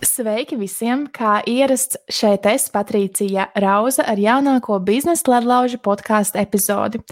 [0.00, 1.02] Sveiki visiem!
[1.12, 7.02] Kā ierasts šeit es, Patricija Rauza, ar jaunāko biznesa ledlaužu podkāstu epizodi.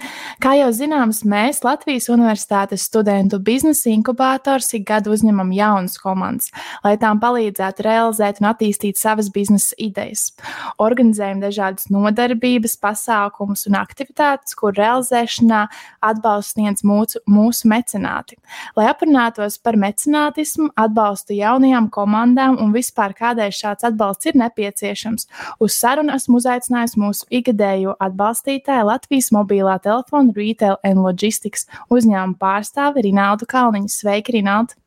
[0.41, 6.49] Kā jau zināms, mēs Latvijas Universitātes studentu biznesa inkubātors ik gadu uzņemam jaunas komandas,
[6.85, 10.31] lai tām palīdzētu realizēt un attīstīt savas biznesa idejas.
[10.81, 15.67] Organizējam dažādas nodarbības, pasākumus un aktivitātes, kur realizēšanā
[16.09, 18.41] atbalstu sniedz mūsu, mūsu mecenāti.
[18.81, 25.29] Lai aprunātos par mecenātismu, atbalstu jaunajām komandām un vispār kādēļ šāds atbalsts ir nepieciešams.
[25.61, 33.09] Uz sarunu esmu uzaicinājis mūsu ikgadējo atbalstītāju Latvijas mobilā telefona Retail and Logistics uzņēmuma pārstāvi
[33.11, 33.91] Rinaldu Kalniņu.
[33.93, 34.79] Sveiki, Rinaldu!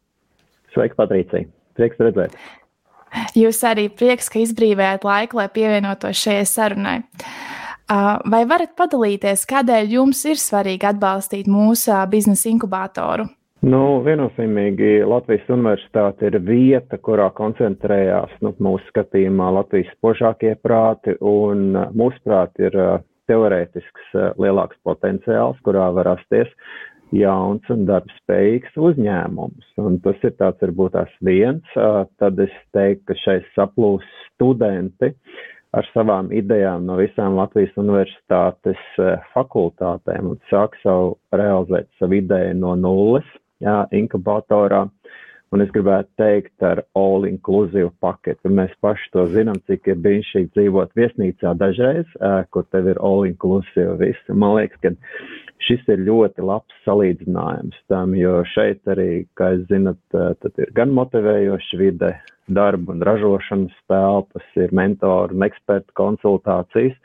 [0.73, 1.48] Sveiki, Patricija!
[1.77, 2.35] Prieks redzēt!
[3.35, 6.98] Jūs arī prieks, ka izbrīvējat laiku, lai pievienotos šajai sarunai.
[8.32, 13.27] Vai varat padalīties, kādēļ jums ir svarīgi atbalstīt mūsu biznesa inkubātoru?
[13.62, 21.76] Nu, viennozīmīgi Latvijas universitāte ir vieta, kurā koncentrējās nu, mūsu skatījumā Latvijas spožākie prāti, un
[21.93, 22.73] mūsuprāt ir
[23.29, 26.49] teorētisks lielāks potenciāls, kurā var rasties
[27.13, 29.68] jauns un darbspējīgs uzņēmums.
[29.84, 31.77] Un tas ir tāds varbūt tās viens,
[32.18, 35.12] tad es teiktu, ka šeit saplūs studenti
[35.77, 38.81] ar savām idejām no visām Latvijas universitātes
[39.35, 43.29] fakultātēm un sāk savu realizēt savu ideju no nulles
[43.62, 44.87] jā, inkubatorā.
[45.51, 48.48] Un es gribētu teikt ar all-inclusive paketu.
[48.55, 52.07] Mēs paši to zinām, cik ir brīnišķīgi dzīvot viesnīcā dažreiz,
[52.55, 54.31] kur tev ir all-inclusive viss.
[54.31, 54.93] Man liekas, ka
[55.68, 60.96] šis ir ļoti labs salīdzinājums tam, jo šeit arī, kā jūs zinat, tad ir gan
[60.96, 62.13] motivējoša vide,
[62.48, 66.96] darba un ražošanas telpas, ir mentoru un ekspertu konsultācijas,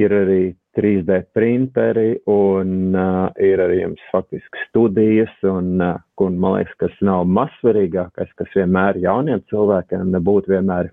[0.00, 0.42] ir arī
[0.76, 7.00] 3D printeri un uh, ir arī jums faktiski studijas un, uh, un man liekas, kas
[7.06, 10.92] nav mazsvarīgākais, kas vienmēr jauniem cilvēkiem nebūtu vienmēr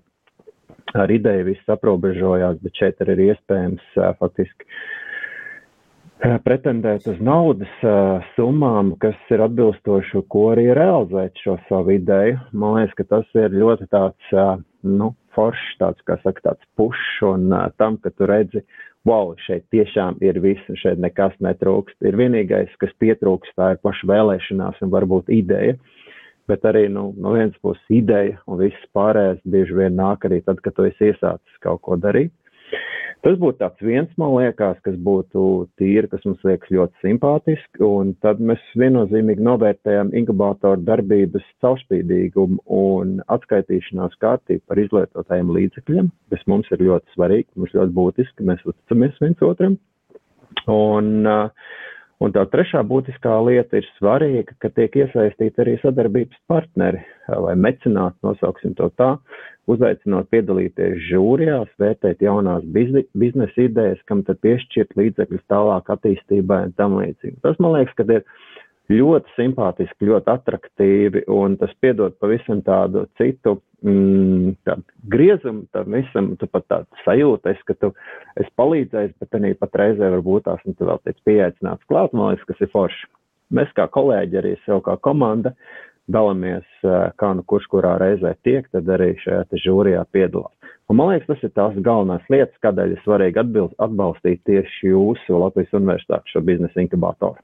[0.98, 7.72] ar ideju viss aprobežojās, bet šeit arī ir iespējams uh, faktiski uh, pretendēt uz naudas
[7.86, 12.38] uh, summām, kas ir atbilstoši, ko arī realizēt šo savu ideju.
[12.52, 14.54] Man liekas, ka tas ir ļoti tāds, uh,
[14.86, 18.62] nu, foršs, tāds, kā saka, tāds pušs un uh, tam, ka tu redzi,
[19.08, 21.98] wow, šeit tiešām ir viss, un šeit nekas netrūkst.
[22.06, 25.78] Ir vienīgais, kas pietrūkst, tā ir paša vēlēšanās un varbūt ideja.
[26.50, 30.58] Bet arī nu, no vienas puses ideja un viss pārējais bieži vien nāk arī tad,
[30.64, 32.34] kad tu esi iesācis kaut ko darīt.
[33.22, 35.42] Tas būtu tāds viens, man liekas, kas būtu
[35.78, 43.20] tīri, kas mums liekas ļoti simpātiski, un tad mēs viennozīmīgi novērtējam inkubātoru darbības caurspīdīgumu un
[43.30, 49.22] atskaitīšanās kārtību par izlietotajiem līdzekļiem, kas mums ir ļoti svarīgi, mums ļoti būtiski, mēs uzticamies
[49.22, 49.78] viens otram.
[50.70, 51.78] Un, uh,
[52.22, 58.18] Un tā trešā būtiskā lieta ir svarīga, ka tiek iesaistīti arī sadarbības partneri vai mecenāti,
[58.22, 59.16] nosauksim to tā,
[59.70, 66.98] uzaicinot piedalīties žūrijās, vērtēt jaunās biznesa idejas, kam tad piešķirt līdzekļus tālāk attīstībai un tam
[67.00, 67.40] līdzīgi.
[67.42, 68.22] Tas, man liekas, ka ir
[68.92, 76.32] ļoti simpātiski, ļoti attraktīvi, un tas piedod pavisam tādu citu mm, tādu griezumu tam visam,
[76.40, 77.92] tu pat tādu sajūta, es, ka tu
[78.40, 82.32] esi palīdzējis, bet arī pat reizē varbūt tās, un tu vēl tiec pieaicināts klāt, man
[82.32, 83.08] liekas, kas ir forši.
[83.52, 85.52] Mēs kā kolēģi arī sev kā komanda
[86.12, 86.66] dalāmies,
[87.20, 90.54] kā nu kurš kurā reizē tiek, tad arī šajā žūrijā piedalās.
[90.90, 95.38] Un man liekas, tas ir tās galvenās lietas, kādēļ ir svarīgi atbilst, atbalstīt tieši jūsu
[95.40, 97.38] Latvijas universitāti šo biznesa inkubātoru.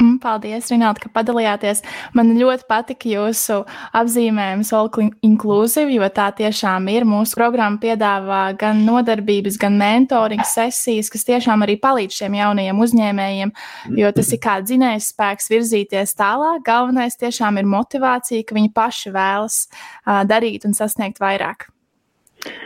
[0.00, 1.82] Mm, paldies, Rinalda, ka padalījāties.
[2.16, 3.60] Man ļoti patika jūsu
[3.94, 4.90] apzīmējums All
[5.22, 7.06] Inclusive, jo tā tiešām ir.
[7.08, 13.54] Mūsu programma piedāvā gan nodarbības, gan mentoringa sesijas, kas tiešām arī palīdz šiem jaunajiem uzņēmējiem,
[14.00, 16.64] jo tas ir kā dzinējs spēks virzīties tālāk.
[16.66, 21.68] Galvenais tiešām ir motivācija, ka viņi paši vēlas uh, darīt un sasniegt vairāk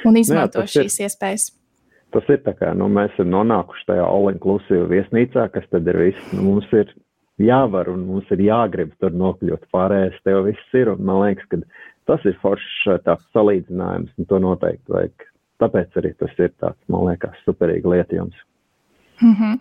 [0.08, 1.08] un izmanto Jā, šīs ir.
[1.08, 1.50] iespējas.
[2.14, 6.30] Tas ir tā kā nu, mēs esam nonākuši tajā all-inclusive viesnīcā, kas tad ir viss.
[6.32, 6.94] Nu, mums ir
[7.42, 9.68] jāvar un mums ir jāgrib tur nokļūt.
[9.74, 11.60] Pārējais tev viss ir, un man liekas, ka
[12.10, 15.26] tas ir foršs tāds salīdzinājums, un to noteikti vajag.
[15.58, 18.38] Tāpēc arī tas ir tāds, man liekas, superīga lieta jums.
[19.20, 19.58] Mm -hmm.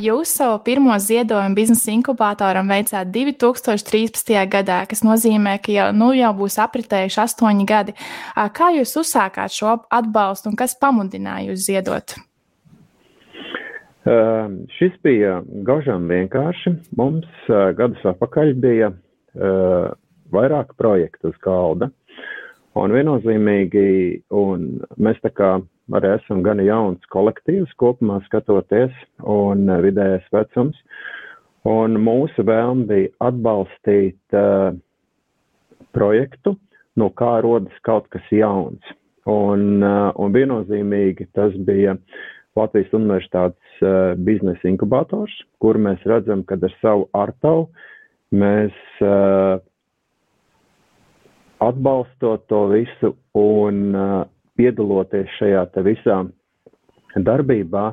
[0.00, 4.48] Jūs savu pirmo ziedojumu biznesa inkubatoram veicāt 2013.
[4.48, 7.92] gadā, kas nozīmē, ka jau, nu, jau būs apritējuši astoņi gadi.
[8.36, 12.31] Kā jūs uzsākāt šo atbalstu un kas pamudināja jūs ziedot?
[14.02, 16.72] Uh, šis bija gaužām vienkārši.
[16.98, 19.92] Mums uh, gadus atpakaļ bija uh,
[20.34, 21.86] vairāk projektu uz galda.
[22.74, 23.84] Un viennozīmīgi,
[24.34, 25.52] un mēs tā kā
[25.94, 30.78] arī esam gan jauns kolektīvs kopumā skatoties un vidējais vecums.
[31.68, 34.72] Un mūsu vēlme bija atbalstīt uh,
[35.94, 36.56] projektu,
[36.98, 38.82] no kā rodas kaut kas jauns.
[39.30, 41.94] Un, uh, un viennozīmīgi tas bija
[42.58, 45.32] Latvijas Universitātes uh, biznesa inkubators,
[45.62, 47.68] kur mēs redzam, ka ar savu artavu
[48.32, 49.60] mēs uh,
[51.62, 54.24] atbalstot to visu un uh,
[54.58, 56.18] piedaloties šajā te visā
[57.16, 57.86] darbībā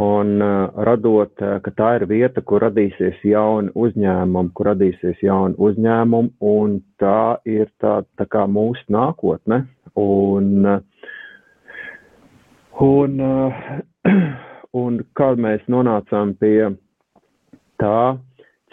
[0.00, 5.56] un uh, radot, uh, ka tā ir vieta, kur radīsies jauni uzņēmumi, kur radīsies jauni
[5.60, 9.64] uzņēmumi, un tā ir tā, tā kā mūsu nākotne.
[10.00, 10.66] Un,
[12.80, 13.20] un,
[14.82, 16.72] un kā mēs nonācām pie
[17.80, 18.18] tā,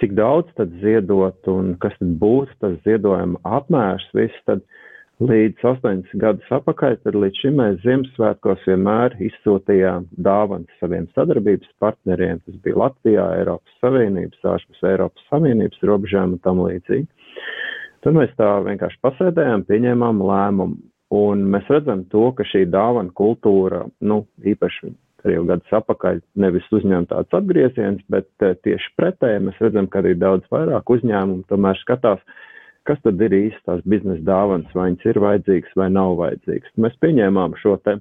[0.02, 4.64] cik daudz tad ziedot un kas tad būtu tas ziedojuma apmērs, viss tad
[5.18, 12.44] līdz 8 gadus apakaļ, tad līdz šim mēs Ziemassvētkos vienmēr izsūtījām dāvanas saviem sadarbības partneriem.
[12.46, 17.08] Tas bija Latvijā, Eiropas Savienības, ārpus Eiropas Savienības robežām un tam līdzīgi.
[18.06, 20.78] Tad mēs tā vienkārši pasēdējām, pieņēmām lēmumu.
[21.14, 24.92] Un mēs redzam to, ka šī dāvana kultūra, nu, īpaši
[25.32, 30.14] jau gadus atpakaļ nevis uzņem tāds atgrieziens, bet eh, tieši pretēji mēs redzam, ka arī
[30.20, 32.22] daudz vairāk uzņēmumu tomēr skatās,
[32.88, 36.76] kas tad ir īsti tās biznesa dāvanas, vai viņas ir vajadzīgas vai nav vajadzīgas.
[36.80, 37.98] Mēs pieņēmām šo te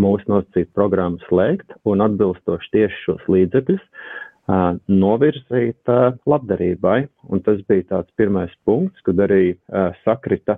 [0.00, 7.02] mūsu nosacītu programmu slēgt un atbilstoši tieši šos līdzekļus uh, novirzīt uh, labdarībai.
[7.28, 10.56] Un tas bija tāds pirmais punkts, kad arī uh, sakrita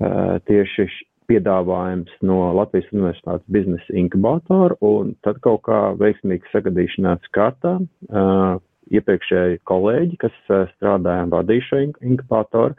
[0.00, 0.86] tieši
[1.30, 8.58] piedāvājums no Latvijas Universitātes biznesa inkubātora, un tad kaut kā veiksmīgi sagadīšanās kārtā uh,
[8.90, 12.74] iepriekšēji kolēģi, kas uh, strādāja un vadīja šo inkubātoru,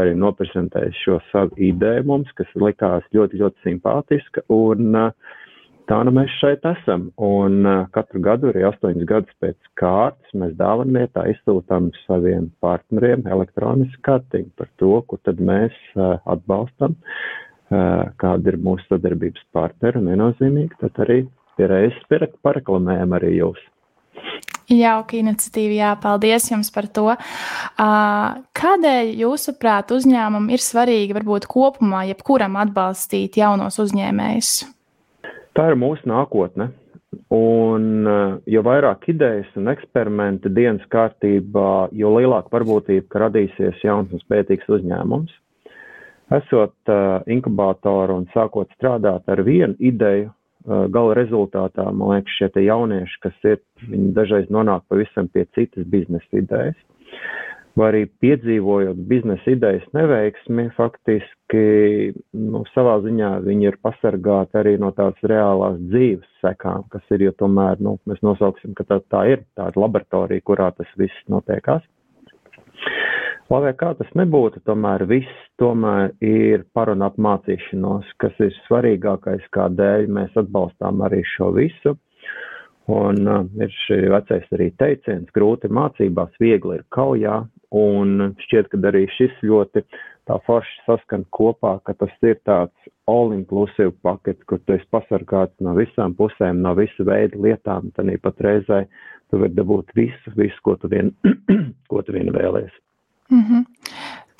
[0.00, 5.38] arī noprezentēja šo savu ideju mums, kas likās ļoti, ļoti simpātiska, un uh,
[5.92, 7.10] tā nu mēs šeit esam.
[7.20, 14.00] Un uh, katru gadu, arī astoņus gadus pēc kārtas, mēs dāvanvietā izsūtām saviem partneriem elektronisku
[14.08, 16.96] kartiņu par to, kur tad mēs uh, atbalstam
[18.20, 21.22] kāda ir mūsu sadarbības partneri viennozīmīgi, tad arī
[21.56, 22.02] pie reizes
[22.44, 23.62] pareklamējam arī jūs.
[24.72, 27.08] Jauka iniciatīva, jā, paldies jums par to.
[28.62, 34.52] Kādēļ, jūsuprāt, uzņēmumam ir svarīgi varbūt kopumā jebkuram atbalstīt jaunos uzņēmējus?
[35.56, 36.70] Tā ir mūsu nākotne.
[37.32, 38.08] Un
[38.48, 44.68] jo vairāk idejas un eksperimenti dienas kārtībā, jo lielāka varbūtība, ka radīsies jauns un spētīgs
[44.72, 45.32] uzņēmums.
[46.32, 52.64] Esot uh, inkubātoru un sākot strādāt ar vienu ideju, uh, gala rezultātā, man liekas, šie
[52.64, 56.78] jaunieši, kas ir, viņi dažreiz nonāk pavisam pie citas biznesa idejas.
[57.78, 61.62] Vai arī piedzīvojot biznesa idejas neveiksmi, faktiski
[62.36, 67.32] nu, savā ziņā viņi ir pasargāti arī no tās reālās dzīves sekām, kas ir, jo
[67.40, 71.86] tomēr nu, mēs nosauksim, ka tā, tā ir tāda laboratorija, kurā tas viss notiekās.
[73.52, 79.44] Lai kā tas nebūtu, tomēr viss tomēr ir par un ap mācīšanos, kas ir svarīgākais,
[79.54, 81.96] kādēļ mēs atbalstām arī šo visu.
[82.90, 87.44] Un uh, ir šī vecais arī teiciens, grūti mācībās, viegli ir kaujā,
[87.78, 89.84] un šķiet, ka arī šis ļoti
[90.26, 95.74] tā forši saskan kopā, ka tas ir tāds all-inclusive pakets, kur tu esi pasargāts no
[95.78, 98.84] visām pusēm, no visu veidu lietām, tad pat reizē
[99.30, 101.14] tu vari dabūt visu, visu, ko tu vien,
[101.90, 102.78] ko tu vien vēlēsi.
[103.32, 103.64] Mm -hmm.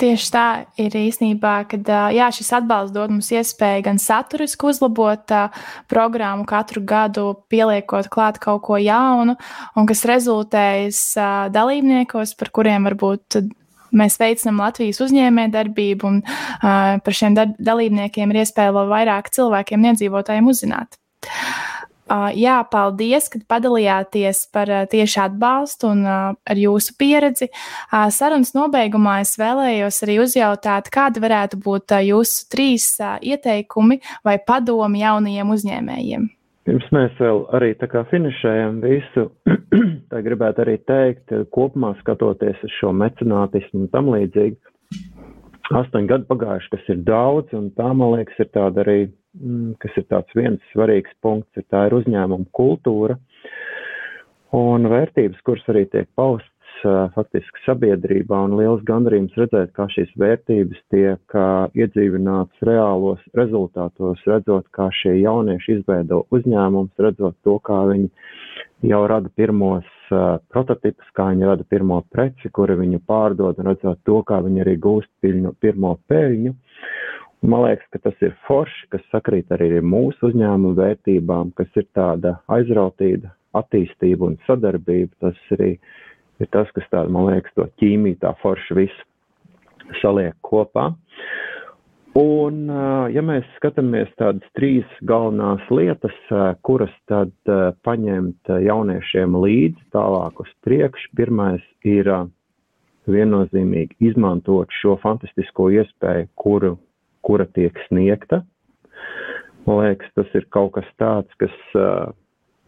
[0.00, 0.46] Tieši tā
[0.80, 6.82] ir īstenībā, kad jā, šis atbalsts dod mums iespēju gan saturiski uzlabot uh, programmu katru
[6.86, 9.36] gadu, pieliekot klāt kaut ko jaunu,
[9.76, 13.42] un kas rezultējas uh, dalībniekos, par kuriem varbūt
[13.92, 20.50] mēs veicinām Latvijas uzņēmējdarbību, un uh, par šiem dalībniekiem ir iespēja vēl vairāk cilvēkiem, iedzīvotājiem
[20.52, 20.98] uzzināt.
[22.36, 27.48] Jā, paldies, ka padalījāties par tieši atbalstu un ar jūsu pieredzi.
[28.12, 35.56] Sarunas nobeigumā es vēlējos arī uzjautāt, kādi varētu būt jūsu trīs ieteikumi vai padomi jaunajiem
[35.56, 36.30] uzņēmējiem.
[36.62, 39.24] Pirms mēs vēl arī tā kā finišējam visu,
[40.12, 44.60] tā gribētu arī teikt, kopumā skatoties uz šo mecenātismu un tam līdzīgi,
[45.70, 48.98] astoņi gadi pagājuši, kas ir daudz, un tā, man liekas, ir tāda arī,
[49.38, 53.18] mm, kas ir tāds viens svarīgs punkts, ir tā ir uzņēmuma kultūra
[54.56, 56.50] un vērtības, kuras arī tiek paustas
[57.14, 61.36] faktiski sabiedrībā, un liels gandarījums redzēt, kā šīs vērtības tiek
[61.78, 68.10] iedzīvinātas reālos rezultātos, redzot, kā šie jaunieši izveido uzņēmums, redzot to, kā viņi
[68.90, 74.00] jau rada pirmos uh, prototipus, kā viņi rada pirmo preci, kuru viņi pārdod, un redzot
[74.06, 76.54] to, kā viņi arī gūst pilnu, pirmo peļņu.
[77.42, 81.88] Man liekas, ka tas ir forši, kas sakrīt arī ar mūsu uzņēmumu vērtībām, kas ir
[81.96, 85.10] tāda aizrautība, attīstība un sadarbība.
[85.24, 85.72] Tas arī
[86.38, 90.92] ir tas, kas tāda, man liekas, to ķīmiju tā forši visu saliek kopā.
[92.18, 92.66] Un,
[93.08, 96.16] ja mēs skatāmies tādas trīs galvenās lietas,
[96.60, 97.32] kuras tad
[97.88, 102.10] paņemt jauniešiem līdzi tālāk uz priekšu, pirmais ir
[103.08, 106.76] viennozīmīgi izmantot šo fantastisko iespēju, kuru
[107.22, 108.42] kura tiek sniegta.
[109.66, 111.54] Man liekas, tas ir kaut kas tāds, kas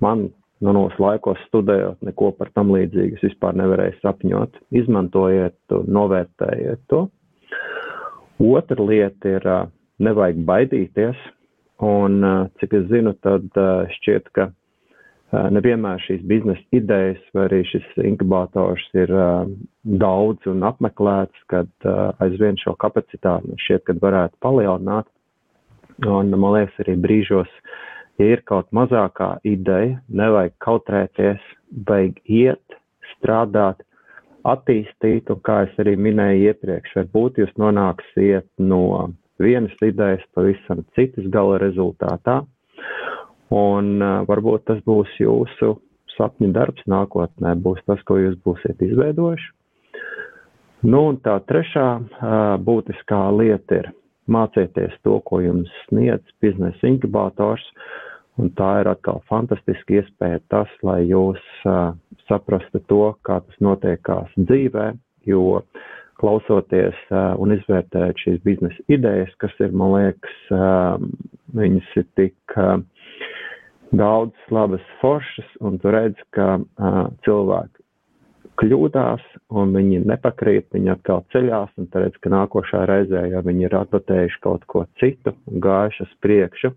[0.04, 0.28] man
[0.64, 4.60] manos laikos studējot, neko par tam līdzīgu es vispār nevarēju sapņot.
[4.82, 7.08] Izmantojiet to, novērtējiet to.
[8.42, 9.46] Otra lieta ir,
[10.02, 11.18] nevajag baidīties,
[11.84, 12.18] un
[12.58, 13.46] cik es zinu, tad
[13.94, 14.48] šķiet, ka
[15.54, 19.10] nevienmēr šīs biznesa idejas vai arī šis inkubators ir
[20.02, 21.70] daudz un apmeklēts, kad
[22.22, 25.08] aizvien šo kapacitāti šķiet, kad varētu palielināt.
[26.02, 27.50] Un man liekas, arī brīžos,
[28.18, 31.42] ja ir kaut mazākā ideja, nevajag kautrēties,
[31.86, 32.78] vajag iet,
[33.14, 33.82] strādāt,
[34.44, 39.10] attīstīt, un kā es arī minēju iepriekš, varbūt jūs nonāksiet no
[39.42, 42.42] vienas idejas pavisam citas gala rezultātā,
[43.54, 45.74] un uh, varbūt tas būs jūsu
[46.14, 49.50] sapņu darbs nākotnē, būs tas, ko jūs būsiet izveidojuši.
[50.84, 53.92] Nu, un tā trešā uh, būtiskā lieta ir
[54.30, 57.64] mācieties to, ko jums sniedz biznesa inkubators,
[58.40, 61.92] un tā ir atkal fantastiska iespēja tas, lai jūs uh,
[62.28, 64.90] saprastu to, kā tas notiekās dzīvē,
[65.28, 65.60] jo
[66.20, 70.98] klausoties uh, un izvērtējot šīs biznesa idejas, kas ir, man liekas, uh,
[71.54, 72.76] viņas ir tik uh,
[73.94, 77.84] daudz labas foršas, un tu redz, ka uh, cilvēki
[78.60, 79.22] kļūdās,
[79.58, 83.76] un viņi nepakrīt, viņi atkal ceļās, un tad redz, ka nākošā reizē, ja viņi ir
[83.80, 86.70] atbatējuši kaut ko citu un gājuši uz priekšu,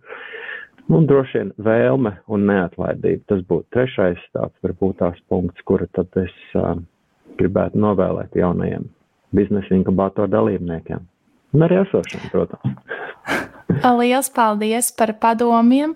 [0.92, 3.24] nu, droši vien vēlme un neatlaidība.
[3.32, 6.76] Tas būtu trešais tāds varbūt tās punkts, kura tad es uh,
[7.40, 8.88] gribētu novēlēt jaunajiem
[9.36, 11.04] biznesa inkubātoru dalībniekiem.
[11.56, 12.76] Un arī esošiem, protams.
[14.00, 15.94] Lielas paldies par padomiem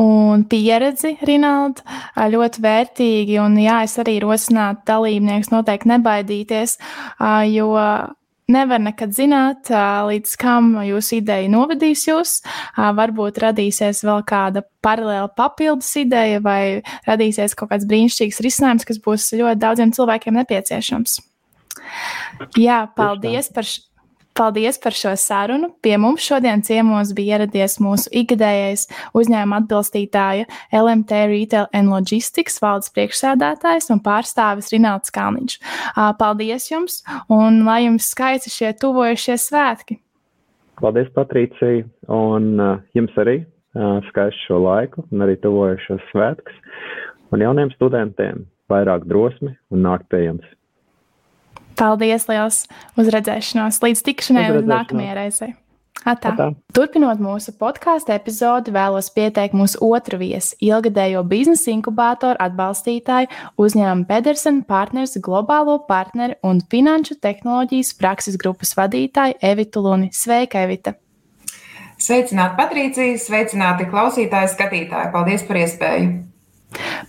[0.00, 1.82] un pieredzi, Rinalda.
[2.30, 3.38] Ļoti vērtīgi.
[3.42, 6.78] Un jā, es arī rosinātu dalībniekus noteikti nebaidīties,
[7.50, 7.72] jo
[8.50, 9.70] nevar nekad zināt,
[10.08, 12.34] līdz kam jūsu ideja novedīs jūs.
[12.76, 19.30] Varbūt radīsies vēl kāda paralēla papildus ideja, vai radīsies kaut kāds brīnišķīgs risinājums, kas būs
[19.38, 21.18] ļoti daudziem cilvēkiem nepieciešams.
[22.60, 23.82] Jā, paldies par šo.
[24.34, 25.68] Paldies par šo sarunu.
[25.78, 32.90] Pie mums šodien ciemos bija ieradies mūsu ikgadējais uzņēmuma atbilstītāja LMT Retail and Logistics valdes
[32.96, 35.54] priekšsēdētājs un pārstāvis Rināls Kalniņš.
[36.18, 40.00] Paldies jums un lai jums skaisti šie tuvojušie svētki!
[40.82, 46.58] Paldies, Patricija, un uh, jums arī uh, skaistu šo laiku un arī tuvojušos svētkus.
[47.30, 50.50] Un jauniem studentiem vairāk drosmi un nākt pie jums!
[51.78, 52.64] Paldies, liels
[53.00, 53.82] uzredzēšanos.
[53.84, 55.52] Līdz tikšanai un nākamajai reizei.
[56.04, 56.34] Atā.
[56.34, 56.46] Atā.
[56.76, 63.30] Turpinot mūsu podkāstu epizodi, vēlos pieteikt mūsu otru viesi, ilgadējo biznesa inkubātoru atbalstītāju
[63.64, 70.10] uzņēmumu Pedersena partners, globālo partneri un finanšu tehnoloģijas prakses grupas vadītāju Evitu Luni.
[70.12, 70.98] Sveika, Evita!
[71.96, 73.16] Sveicināti, Patricija!
[73.24, 75.12] Sveicināti klausītāji, skatītāji!
[75.14, 76.33] Paldies par iespēju!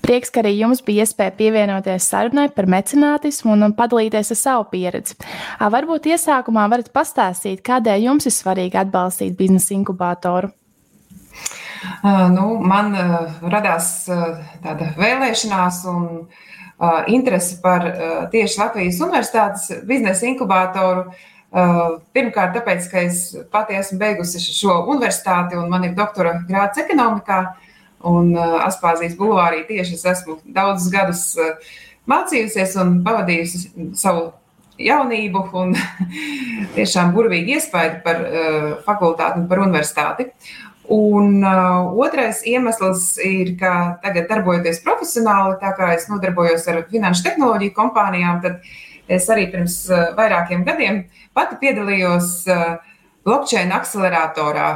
[0.06, 5.18] Prieks, ka arī jums bija iespēja pievienoties sarunai par mecenātismu un padalīties ar savu pieredzi.
[5.60, 10.52] Varbūt iesākumā varat pastāstīt, kādēļ jums ir svarīgi atbalstīt biznesa inkubatoru.
[12.34, 12.96] Nu, man
[13.44, 14.08] radās
[14.64, 16.10] tāda vēlēšanās un
[17.12, 17.86] interese par
[18.34, 21.08] tieši Latvijas Universitātes biznesa inkubatoru.
[22.16, 23.20] Pirmkārt, tāpēc, ka es
[23.54, 27.38] pati esmu beigusi šo universitāti un man ir doktora grāts ekonomikā.
[27.46, 27.75] Uh,
[28.06, 31.24] Un Aspāzijas bulvārī tieši es esmu daudzus gadus
[32.10, 34.28] mācījusies un pavadījusi savu
[34.78, 35.74] jaunību un
[36.76, 38.22] tiešām burvīgi iespēju par
[38.86, 40.30] fakultāti un par universitāti.
[40.88, 47.26] Un uh, otrais iemesls ir, ka tagad darbojoties profesionāli, tā kā es nodarbojos ar finanšu
[47.26, 48.60] tehnoloģiju kompānijām, tad
[49.10, 52.76] es arī pirms uh, vairākiem gadiem pati piedalījos uh,
[53.26, 54.68] blockchain akceleratorā,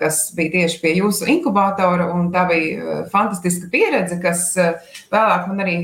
[0.00, 2.10] kas bija tieši pie jūsu inkubatora.
[2.34, 4.52] Tā bija fantastiska pieredze, kas
[5.12, 5.78] vēlāk man arī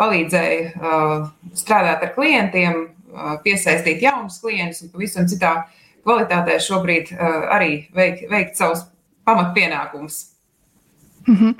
[0.00, 0.90] palīdzēja
[1.54, 2.88] strādāt ar klientiem,
[3.46, 5.54] piesaistīt jaunus klientus un pavisam citā
[6.02, 7.14] kvalitātē šobrīd
[7.54, 8.82] arī veikt, veikt savus
[9.24, 10.33] pamatpienākumus.
[11.24, 11.54] -hmm.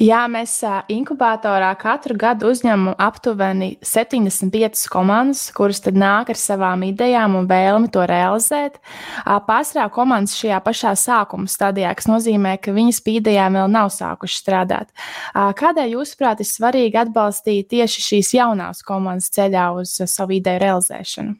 [0.00, 7.46] Jā, mēs inkubatorā katru gadu uzņemam aptuveni 75 komandas, kuras nāk ar savām idejām un
[7.46, 8.80] vēlmi to realizēt.
[9.26, 14.42] Pārsvarā komandas šajā pašā sākuma stadijā, kas nozīmē, ka viņas pie idejām vēl nav sākušas
[14.42, 14.88] strādāt.
[15.34, 21.36] Kādēļ, jūsuprāt, ir svarīgi atbalstīt tieši šīs jaunās komandas ceļā uz savu ideju realizēšanu?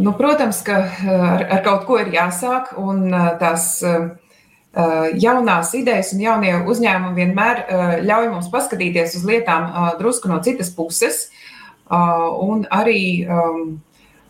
[0.00, 3.82] Nu, protams, ka ar, ar kaut ko ir jāsāk, un tās
[5.18, 10.40] jaunās idejas un jaunie uzņēmumi vienmēr eh, ļauj mums paskatīties uz lietām eh, drusku no
[10.42, 11.28] citas puses
[11.90, 13.80] un arī ehm,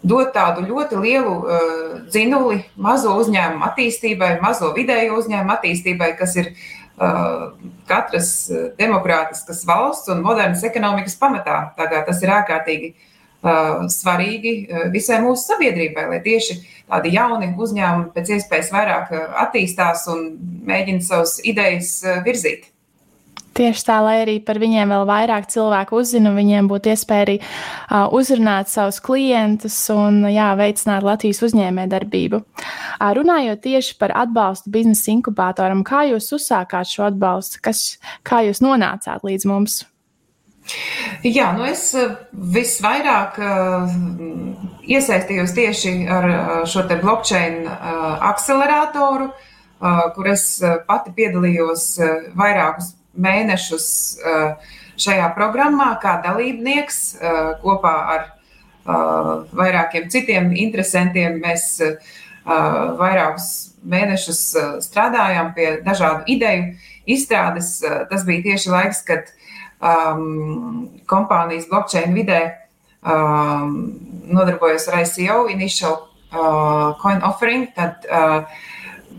[0.00, 1.34] dot tādu ļoti lielu
[2.06, 6.48] dzinuli mazo uzņēmumu attīstībai, mazo vidēju uzņēmumu attīstībai, kas ir
[7.84, 8.30] katras
[8.80, 11.58] demokrātiskas valsts un modernas ekonomikas pamatā.
[11.76, 12.90] Tagad tas ir ārkārtīgi
[13.40, 14.52] svarīgi
[14.92, 16.58] visai mūsu sabiedrībai, lai tieši
[16.90, 19.14] tādi jauni uzņēmumi pēc iespējas vairāk
[19.46, 20.26] attīstās un
[20.68, 21.94] mēģina savas idejas
[22.26, 22.68] virzīt.
[23.50, 28.06] Tieši tā, lai arī par viņiem vēl vairāk cilvēku uzzina, viņiem būtu iespēja arī uh,
[28.14, 32.40] uzrunāt savus klientus un jā, veicināt Latvijas uzņēmējdarbību.
[32.40, 37.84] Uh, runājot tieši par atbalstu biznesa inkubatoram, kā jūs uzsākāt šo atbalstu, kas,
[38.22, 39.80] kā jūs nonācāt līdz mums?
[41.26, 43.92] Jā, nu es eh, visvairāk uh,
[44.88, 49.30] iesaistījos tieši ar uh, šo te blockchain uh, akceleratoru,
[50.14, 50.42] kur es
[50.84, 51.84] pati piedalījos
[52.36, 53.86] vairākus mēnešus
[55.00, 56.98] šajā programmā kā dalībnieks
[57.62, 58.26] kopā ar
[59.56, 61.40] vairākiem citiem interesantiem.
[61.40, 61.80] Mēs
[62.44, 63.48] vairākus
[63.80, 64.42] mēnešus
[64.84, 66.74] strādājām pie dažādu ideju
[67.16, 67.78] izstrādes.
[68.12, 69.32] Tas bija tieši laiks, kad
[69.80, 72.40] um, kompānijas blockchain vidē
[73.02, 73.74] um,
[74.30, 75.96] nodarbojas ar ICO, Initial
[76.32, 78.44] uh, Coin Offering, tad uh,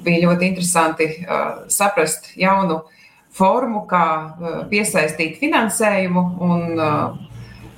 [0.01, 2.82] bija ļoti interesanti uh, saprast jaunu
[3.36, 7.18] formu, kā uh, piesaistīt finansējumu un uh,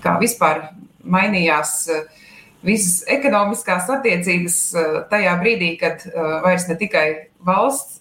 [0.04, 0.68] kā vispār
[1.04, 1.80] mainījās.
[1.92, 2.23] Uh,
[2.64, 7.08] Visas ekonomiskās attiecības uh, tajā brīdī, kad uh, vairs ne tikai
[7.44, 8.00] valsts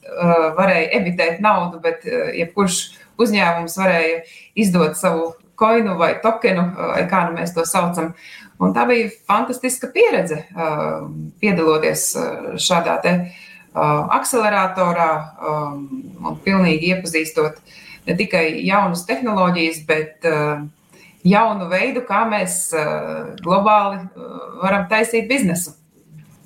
[0.56, 2.76] varēja emitēt naudu, bet jebkurš
[3.18, 4.20] uzņēmums varēja
[4.62, 8.12] izdot savu koinu vai tokenu, vai kā nu mēs to saucam.
[8.62, 10.44] Un tā bija fantastiska pieredze
[11.42, 12.04] piedaloties
[12.62, 13.14] šādā te
[13.74, 15.08] akceleratorā
[16.22, 17.58] un pilnīgi iepazīstot
[18.06, 20.30] ne tikai jaunas tehnoloģijas, bet
[21.24, 22.64] jaunu veidu, kā mēs
[23.42, 24.02] globāli
[24.62, 25.76] varam taisīt biznesu.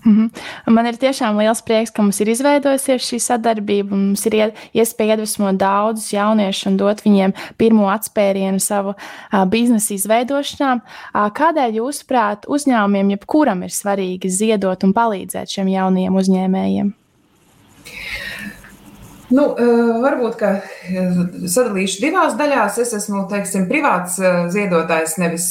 [0.07, 0.73] -hmm.
[0.73, 3.97] Man ir tiešām liels prieks, ka mums ir izveidojusies šī sadarbība.
[3.97, 4.39] Mums ir
[4.77, 8.95] iespēja iedvesmot daudzus jauniešus un dot viņiem pirmo atspērienu savu
[9.53, 10.73] biznesa izveidošanā.
[11.41, 16.95] Kādēļ, jūsuprāt, uzņēmumiem jebkuram ir svarīgi ziedot un palīdzēt šiem jaunajiem uzņēmējiem?
[19.27, 19.45] Nu,
[20.05, 20.51] varbūt, ka
[21.51, 22.77] sadalīšu divās daļās.
[22.79, 24.21] Es esmu, teiksim, privāts
[24.55, 25.49] ziedotājs, nevis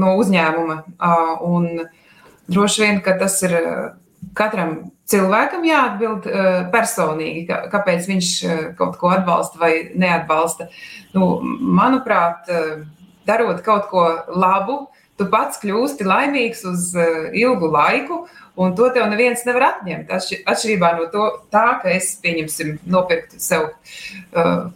[0.00, 0.78] no uzņēmuma.
[1.44, 1.82] Un,
[2.50, 3.74] Droši vien, ka tas ir eh,
[4.34, 4.72] katram
[5.10, 10.66] cilvēkam jāatbild eh, personīgi, kāpēc viņš eh, kaut ko atbalsta vai neatbalsta.
[11.14, 11.36] Nu,
[11.78, 12.50] manuprāt,
[13.26, 14.04] darot kaut ko
[14.34, 14.80] labu,
[15.20, 16.90] tu pats kļūsti laimīgs uz
[17.36, 18.22] ilgu laiku,
[18.60, 20.10] un to tev neviens nevar atņemt.
[20.10, 23.70] Atšķirībā no to, tā, ka es, pieņemsim, nopirktu sev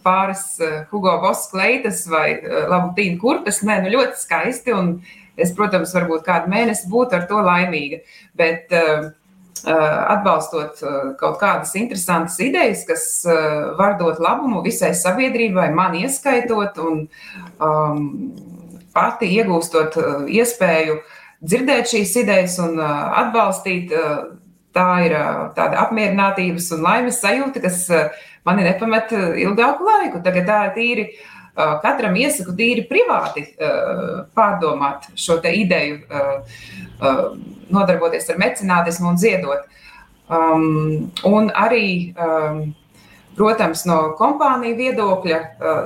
[0.05, 0.47] pāris
[0.93, 4.75] Hugo Boss kleitas vai labu tīnu kurpes, nē, nu ļoti skaisti.
[4.77, 4.97] Un,
[5.35, 7.97] Es, protams, varbūt kādu mēnesi būtu ar to laimīga,
[8.39, 9.09] bet uh,
[9.65, 10.79] atbalstot
[11.19, 13.05] kaut kādas interesantas idejas, kas
[13.79, 17.01] var dot labumu visai sabiedrībai, man ieskaitot, un
[17.59, 18.05] um,
[18.95, 19.97] pati iegūstot
[20.31, 20.97] iespēju
[21.43, 23.93] dzirdēt šīs idejas un atbalstīt.
[24.75, 25.13] Tā ir
[25.55, 27.85] tāda apmierinātības un laimes sajūta, kas
[28.43, 30.19] mani nepamet ilgāku laiku.
[30.25, 31.05] Tagad tā ir tīri
[31.55, 33.45] katram iesaku tīri privāti
[34.35, 36.01] pārdomāt šo ideju,
[37.71, 39.63] nodarboties ar mecenātismu un ziedot.
[40.25, 42.73] Um, un arī, um,
[43.35, 45.39] protams, no kompāniju viedokļa,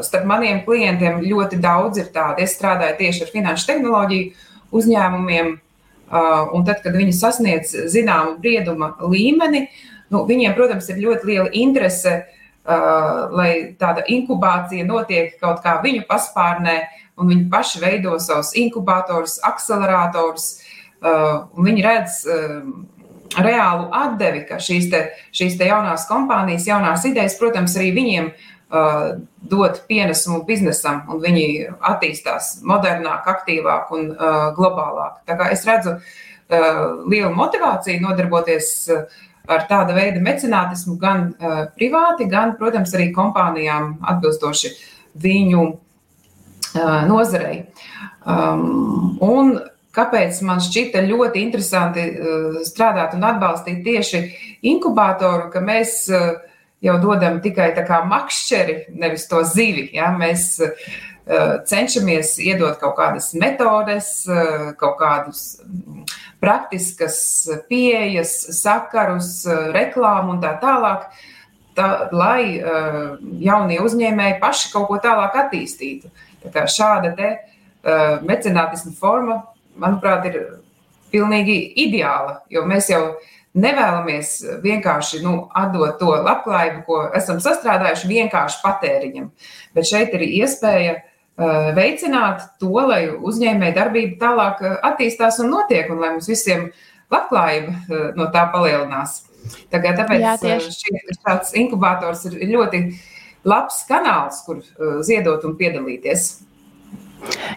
[0.06, 2.46] starp maniem klientiem ļoti daudz ir tādi.
[2.46, 5.54] Es strādāju tieši ar finanšu tehnoloģiju uzņēmumiem,
[6.56, 9.68] un tad, kad viņi sasniedz zināmu brieduma līmeni,
[10.14, 12.36] nu, viņiem, protams, ir ļoti liela interese Uh,
[13.34, 16.76] lai tāda inkubācija notiek kaut kā viņu paspārnē,
[17.18, 20.46] un viņi paši veido savus inkubatorus, akceleratorus,
[21.02, 22.20] un viņi redz
[23.38, 25.04] reālu atdevi, ka šīs, te,
[25.36, 29.20] šīs te jaunās kompānijas, jaunās idejas, protams, arī viņiem uh,
[29.52, 31.46] dod pienesumu biznesam, un viņi
[31.92, 35.22] attīstās modernāk, aktīvāk un uh, globālāk.
[35.30, 39.06] Tā kā es redzu uh, lielu motivāciju nodarboties uh,
[39.50, 44.74] ar tāda veida mecenātismu gan uh, privāti, gan, protams, arī kompānijām atbilstoši
[45.22, 47.68] viņu uh, nozarei.
[48.30, 49.58] Um, un
[49.96, 54.24] kāpēc man šķita ļoti interesanti uh, strādāt un atbalstīt tieši
[54.70, 56.34] inkubatoru, ka mēs uh,
[56.84, 57.74] jau dodam tikai
[58.08, 59.90] makšķeri, nevis to zivi.
[59.94, 60.12] Ja?
[60.16, 60.90] Mēs uh,
[61.70, 64.26] cenšamies iedot kaut kādas metodes,
[64.80, 65.60] kaut kādus
[66.42, 67.20] praktiskas
[67.70, 69.44] pieejas, sakarus,
[69.76, 71.06] reklāmu un tā tālāk,
[71.78, 76.10] tā, lai uh, jaunie uzņēmēji paši kaut ko tālāk attīstītu.
[76.50, 79.42] Tā šāda te uh, mecenātisma forma,
[79.82, 80.40] manuprāt, ir
[81.14, 83.04] pilnīgi ideāla, jo mēs jau
[83.60, 89.32] nevēlamies vienkārši nu, atdot to labklājību, ko esam sastrādājuši vienkārši patēriņam.
[89.76, 95.90] Bet šeit ir iespēja uh, veicināt to, lai uzņēmēja darbība tālāk eh, attīstās un notiek,
[95.90, 96.68] un lai mums visiem
[97.14, 99.24] labklājība eh, no tā palielinās.
[99.72, 102.84] Tagad, tāpēc Jā, šķiet, šāds inkubators ir ļoti
[103.48, 104.60] labs kanāls, kur
[105.08, 106.26] ziedot un piedalīties.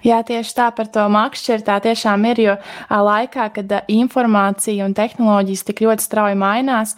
[0.03, 2.55] Jā, tieši tā par to makšķeri tā tiešām ir, jo
[2.91, 6.97] laikā, kad informācija un tehnoloģijas tik ļoti strauji mainās,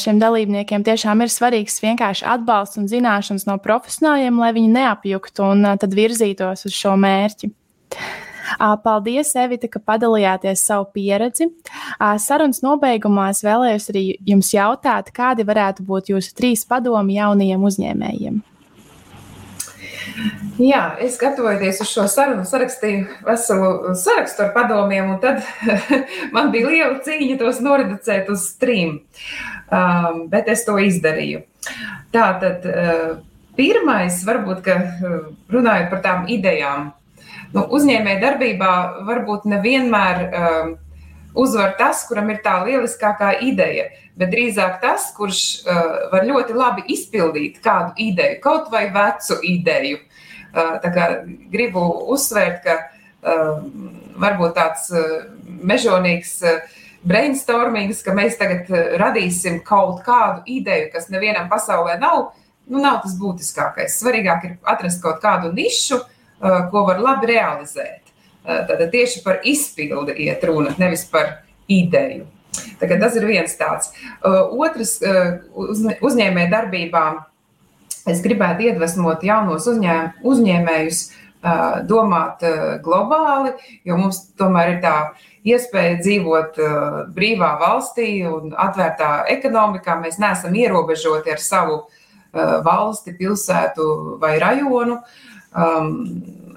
[0.00, 5.70] šiem dalībniekiem tiešām ir svarīgs vienkārši atbalsts un zināšanas no profesionāļiem, lai viņi neapjuktu un
[5.80, 7.52] tad virzītos uz šo mērķi.
[8.58, 11.50] Paldies, Evita, ka padalījāties savu pieredzi.
[12.18, 18.40] Sarunas nobeigumā es vēlējos arī jums jautāt, kādi varētu būt jūsu trīs padomi jaunajiem uzņēmējiem.
[20.60, 25.40] Jā, es gatavojoties uz šo sarunu, sarakstīju veselu sarakstu ar padomiem, un tad
[26.34, 29.00] man bija liela cīņa tos noreducēt uz trim.
[29.70, 31.44] Um, bet es to izdarīju.
[32.12, 33.20] Tā tad uh,
[33.56, 35.18] pirmais, varbūt, ka uh,
[35.52, 36.90] runājot par tām idejām,
[37.54, 38.72] nu, uzņēmē darbībā
[39.08, 40.24] varbūt nevienmēr.
[40.28, 40.78] Um,
[41.34, 43.88] uzvar tas, kuram ir tā lieliskākā ideja,
[44.18, 45.80] bet drīzāk tas, kurš uh,
[46.12, 50.00] var ļoti labi izpildīt kādu ideju, kaut vai vecu ideju.
[50.50, 50.82] Uh,
[51.52, 53.62] gribu uzsvērt, ka uh,
[54.20, 55.30] varbūt tāds uh,
[55.62, 58.68] mežonīgs uh, brainstormings, ka mēs tagad
[59.00, 62.32] radīsim kaut kādu ideju, kas nevienam pasaulē nav,
[62.68, 63.96] nu, nav tas būtiskākais.
[64.02, 67.99] Svarīgāk ir atrast kaut kādu nišu, uh, ko var labi realizēt.
[68.44, 72.26] Tad tieši par izpildi iet runa, nevis par ideju.
[72.80, 73.92] Tagad tas ir viens tāds.
[74.24, 74.98] Otrs,
[76.00, 77.04] uzņēmē darbībā
[78.10, 81.02] es gribētu iedvesmot jaunos uzņēm, uzņēmējus
[81.88, 82.42] domāt
[82.84, 83.54] globāli,
[83.88, 84.96] jo mums tomēr ir tā
[85.46, 86.58] iespēja dzīvot
[87.14, 89.96] brīvā valstī un atvērtā ekonomikā.
[90.02, 91.78] Mēs neesam ierobežoti ar savu
[92.66, 93.86] valsti, pilsētu
[94.20, 95.00] vai rajonu.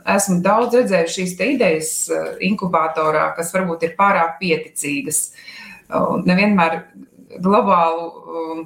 [0.03, 5.25] Esmu daudz redzējis šīs idejas eh, inkubatorā, kas varbūt ir pārāk pieticīgas.
[6.25, 6.79] Nevienmēr
[7.43, 8.61] globālu um,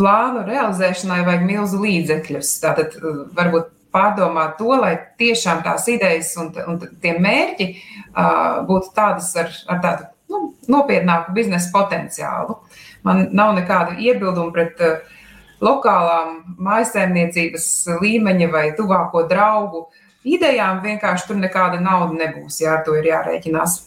[0.00, 2.54] plānu realizēšanai vajag milzu līdzekļus.
[2.62, 8.92] Tātad eh, varbūt pārdomāt to, lai tiešām tās idejas un, un tie mērķi uh, būtu
[8.94, 12.60] tādas ar, ar tādu nu, nopietnāku biznesa potenciālu.
[13.02, 15.00] Man nav nekādu iebildumu pret uh,
[15.58, 17.66] lokālām mājsaimniecības
[18.00, 19.88] līmeņa vai tuvāko draugu
[20.24, 22.60] idejām vienkārši tur nekāda nauda nebūs.
[22.62, 23.78] Jā, ar to ir jārēķinās.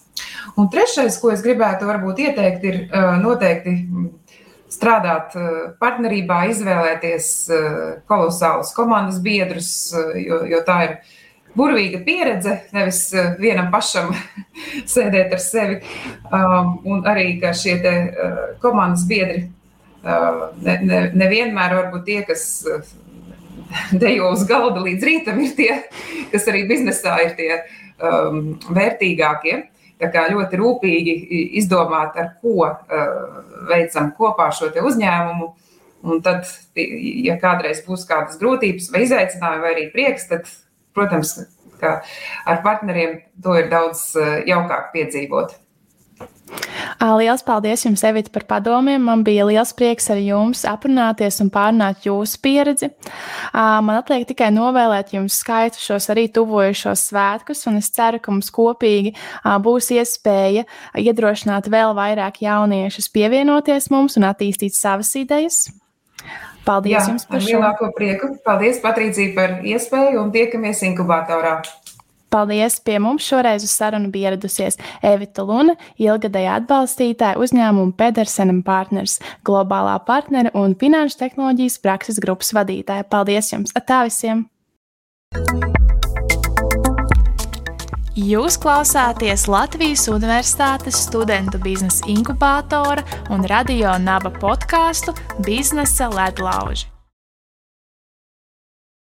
[0.60, 2.80] Un trešais, ko es gribētu varbūt ieteikt, ir
[3.22, 3.74] noteikti
[4.74, 5.34] strādāt
[5.82, 7.28] partnerībā, izvēlēties
[8.10, 9.72] kolosālus komandas biedrus,
[10.18, 10.96] jo, jo tā ir
[11.58, 13.06] burvīga pieredze, nevis
[13.42, 14.14] vienam pašam
[14.94, 15.82] sēdēt ar sevi.
[16.34, 17.78] Un arī, ka šie
[18.62, 19.48] komandas biedri
[20.04, 22.44] nevienmēr ne, ne var būt tie, kas
[24.04, 25.72] dejo uz galda līdz rītam, ir tie,
[26.32, 29.60] kas arī biznesā ir tie um, vērtīgākie.
[30.02, 31.14] Tā kā ļoti rūpīgi
[31.62, 32.80] izdomāt, ar ko uh,
[33.70, 35.54] veicam kopā šo uzņēmumu.
[36.04, 40.50] Un tad, ja kādreiz būs kādas grūtības, vai izaicinājumi, vai arī prieks, tad,
[40.92, 41.38] protams,
[41.80, 45.56] ar partneriem to ir daudz uh, jaukāk piedzīvot.
[47.04, 49.02] Lielas paldies jums, Evita, par padomiem.
[49.04, 52.90] Man bija liels prieks ar jums aprunāties un pārunāt jūsu pieredzi.
[53.54, 58.52] Man atliek tikai novēlēt jums skaitu šos arī tuvojušos svētkus, un es ceru, ka mums
[58.54, 59.16] kopīgi
[59.66, 60.66] būs iespēja
[61.04, 65.66] iedrošināt vēl vairāk jauniešus pievienoties mums un attīstīt savas idejas.
[66.64, 67.58] Paldies Jā, jums par šo.
[67.58, 68.30] Lielāko prieku.
[68.46, 71.58] Paldies, Patricija, par iespēju un tiekamies inkubatorā.
[72.34, 72.80] Paldies!
[72.82, 80.00] Pie mums šoreiz uz sarunu bija ieradusies Evita Luna, ilgadēja atbalstītāja uzņēmuma Pedersenam partners, globālā
[80.08, 83.06] partnere un finanšu tehnoloģijas prakses grupas vadītāja.
[83.06, 83.76] Paldies jums!
[83.78, 84.48] Atā visiem!
[88.14, 93.02] Jūs klausāties Latvijas Universitātes studentu biznesa inkubātora
[93.34, 95.14] un radio naba podkāstu
[95.46, 96.93] Biznesa ledlauži.